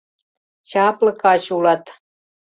Чапле 0.69 1.11
каче 1.21 1.51
улат. 1.57 1.83